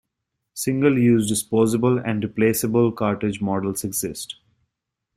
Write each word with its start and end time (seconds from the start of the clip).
Single-use, 0.55 1.27
disposable 1.29 1.99
and 1.99 2.23
replaceable 2.23 2.91
cartridge 2.91 3.39
models 3.39 3.83
exist. 3.83 4.37